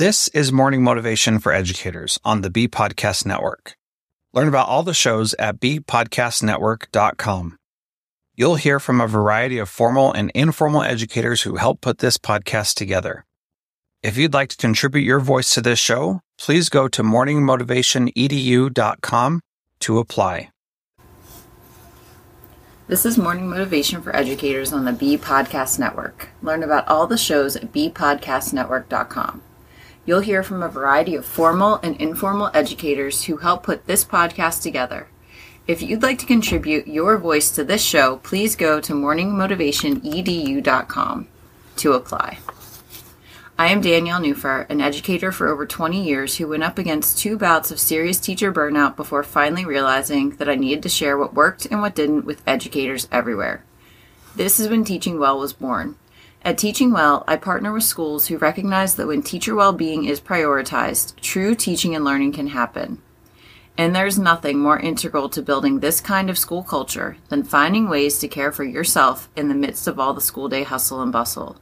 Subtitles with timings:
[0.00, 3.76] This is Morning Motivation for Educators on the B Podcast Network.
[4.32, 7.58] Learn about all the shows at bpodcastnetwork.com.
[8.34, 12.76] You'll hear from a variety of formal and informal educators who help put this podcast
[12.76, 13.26] together.
[14.02, 19.40] If you'd like to contribute your voice to this show, please go to morningmotivationedu.com
[19.80, 20.48] to apply.
[22.88, 26.30] This is Morning Motivation for Educators on the B Podcast Network.
[26.40, 29.42] Learn about all the shows at bpodcastnetwork.com.
[30.06, 34.62] You'll hear from a variety of formal and informal educators who help put this podcast
[34.62, 35.08] together.
[35.66, 41.28] If you'd like to contribute your voice to this show, please go to morningmotivationedu.com
[41.76, 42.38] to apply.
[43.58, 47.36] I am Danielle Nuhfer, an educator for over 20 years who went up against two
[47.36, 51.66] bouts of serious teacher burnout before finally realizing that I needed to share what worked
[51.66, 53.62] and what didn't with educators everywhere.
[54.34, 55.96] This is when Teaching Well was born.
[56.42, 60.22] At Teaching Well, I partner with schools who recognize that when teacher well being is
[60.22, 63.02] prioritized, true teaching and learning can happen.
[63.76, 68.18] And there's nothing more integral to building this kind of school culture than finding ways
[68.20, 71.58] to care for yourself in the midst of all the school day hustle and bustle.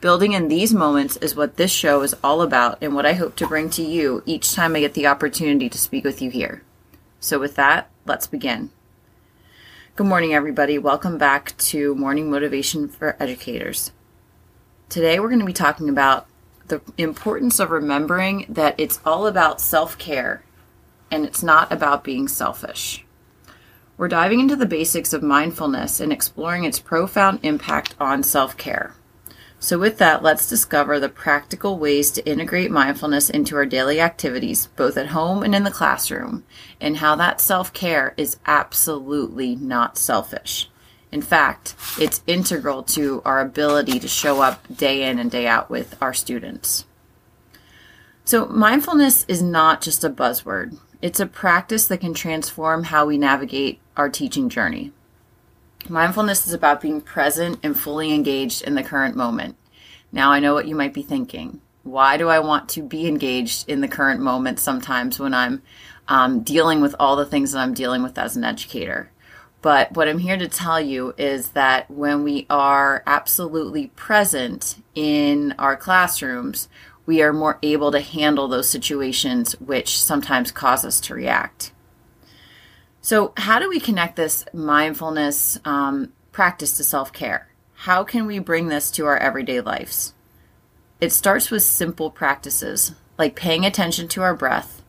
[0.00, 3.36] Building in these moments is what this show is all about and what I hope
[3.36, 6.62] to bring to you each time I get the opportunity to speak with you here.
[7.20, 8.70] So, with that, let's begin.
[9.96, 10.78] Good morning, everybody.
[10.78, 13.92] Welcome back to Morning Motivation for Educators.
[14.88, 16.26] Today, we're going to be talking about
[16.68, 20.44] the importance of remembering that it's all about self care
[21.10, 23.04] and it's not about being selfish.
[23.96, 28.94] We're diving into the basics of mindfulness and exploring its profound impact on self care.
[29.58, 34.66] So, with that, let's discover the practical ways to integrate mindfulness into our daily activities,
[34.76, 36.44] both at home and in the classroom,
[36.80, 40.68] and how that self care is absolutely not selfish.
[41.14, 45.70] In fact, it's integral to our ability to show up day in and day out
[45.70, 46.86] with our students.
[48.24, 53.16] So, mindfulness is not just a buzzword, it's a practice that can transform how we
[53.16, 54.90] navigate our teaching journey.
[55.88, 59.54] Mindfulness is about being present and fully engaged in the current moment.
[60.10, 61.60] Now, I know what you might be thinking.
[61.84, 65.62] Why do I want to be engaged in the current moment sometimes when I'm
[66.08, 69.12] um, dealing with all the things that I'm dealing with as an educator?
[69.64, 75.54] But what I'm here to tell you is that when we are absolutely present in
[75.58, 76.68] our classrooms,
[77.06, 81.72] we are more able to handle those situations which sometimes cause us to react.
[83.00, 87.48] So, how do we connect this mindfulness um, practice to self care?
[87.72, 90.12] How can we bring this to our everyday lives?
[91.00, 94.82] It starts with simple practices like paying attention to our breath,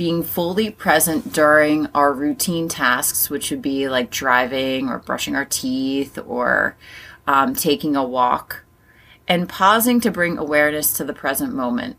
[0.00, 5.44] being fully present during our routine tasks, which would be like driving or brushing our
[5.44, 6.74] teeth or
[7.26, 8.64] um, taking a walk,
[9.28, 11.98] and pausing to bring awareness to the present moment.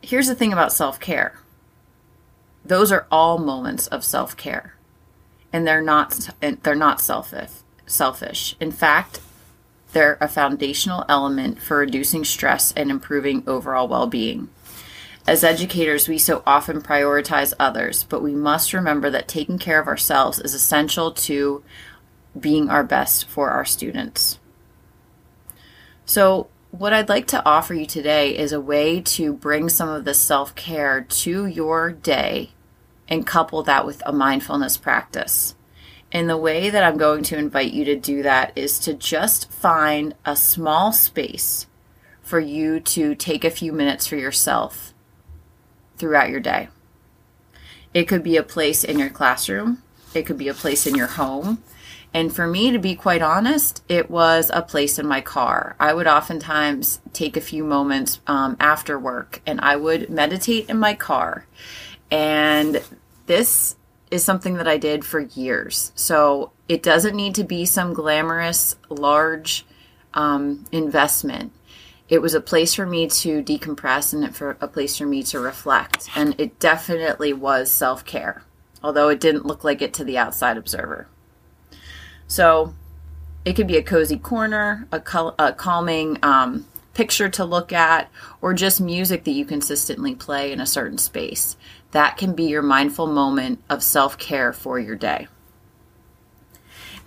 [0.00, 1.38] Here's the thing about self care
[2.64, 4.76] those are all moments of self care,
[5.52, 6.30] and they're not
[6.62, 7.50] they're not selfish.
[7.84, 8.56] Selfish.
[8.60, 9.20] In fact,
[9.92, 14.48] they're a foundational element for reducing stress and improving overall well being.
[15.26, 19.88] As educators, we so often prioritize others, but we must remember that taking care of
[19.88, 21.64] ourselves is essential to
[22.38, 24.38] being our best for our students.
[26.04, 30.04] So, what I'd like to offer you today is a way to bring some of
[30.04, 32.50] this self care to your day
[33.08, 35.56] and couple that with a mindfulness practice.
[36.12, 39.50] And the way that I'm going to invite you to do that is to just
[39.50, 41.66] find a small space
[42.22, 44.92] for you to take a few minutes for yourself
[45.96, 46.68] throughout your day.
[47.94, 49.82] It could be a place in your classroom,
[50.14, 51.62] it could be a place in your home.
[52.14, 55.76] And for me, to be quite honest, it was a place in my car.
[55.78, 60.78] I would oftentimes take a few moments um, after work and I would meditate in
[60.78, 61.46] my car.
[62.10, 62.82] And
[63.26, 63.76] this
[64.10, 65.92] is something that I did for years.
[65.94, 69.66] So it doesn't need to be some glamorous, large
[70.14, 71.52] um, investment
[72.08, 75.40] it was a place for me to decompress and for a place for me to
[75.40, 76.08] reflect.
[76.14, 78.42] And it definitely was self care,
[78.82, 81.08] although it didn't look like it to the outside observer.
[82.28, 82.74] So
[83.44, 88.10] it could be a cozy corner, a, cal- a calming um, picture to look at,
[88.40, 91.56] or just music that you consistently play in a certain space.
[91.90, 95.28] That can be your mindful moment of self care for your day.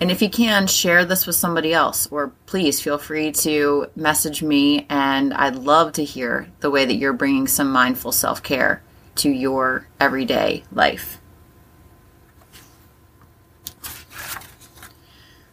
[0.01, 4.41] And if you can, share this with somebody else, or please feel free to message
[4.41, 4.85] me.
[4.89, 8.81] And I'd love to hear the way that you're bringing some mindful self care
[9.15, 11.19] to your everyday life.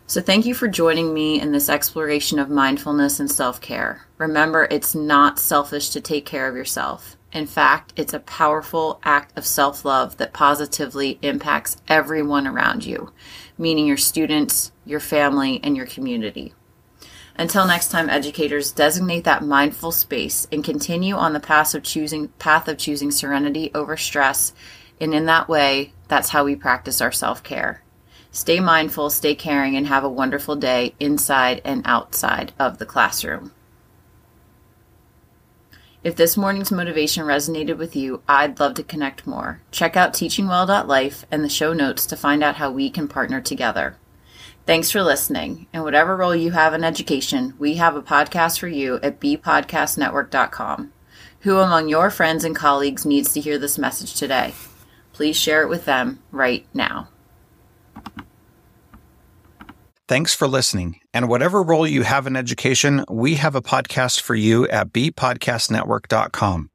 [0.08, 4.06] So, thank you for joining me in this exploration of mindfulness and self care.
[4.18, 7.15] Remember, it's not selfish to take care of yourself.
[7.36, 13.12] In fact, it's a powerful act of self love that positively impacts everyone around you,
[13.58, 16.54] meaning your students, your family, and your community.
[17.34, 22.28] Until next time, educators, designate that mindful space and continue on the path of choosing
[22.38, 24.54] path of choosing serenity over stress.
[24.98, 27.82] And in that way, that's how we practice our self-care.
[28.30, 33.52] Stay mindful, stay caring, and have a wonderful day inside and outside of the classroom.
[36.06, 39.60] If this morning's motivation resonated with you, I'd love to connect more.
[39.72, 43.96] Check out teachingwell.life and the show notes to find out how we can partner together.
[44.66, 45.66] Thanks for listening.
[45.74, 50.92] In whatever role you have in education, we have a podcast for you at bpodcastnetwork.com.
[51.40, 54.54] Who among your friends and colleagues needs to hear this message today?
[55.12, 57.08] Please share it with them right now.
[60.08, 61.00] Thanks for listening.
[61.12, 66.70] And whatever role you have in education, we have a podcast for you at bpodcastnetwork.com.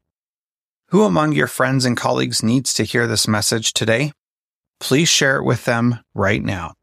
[0.88, 4.12] Who among your friends and colleagues needs to hear this message today?
[4.80, 6.74] Please share it with them right now.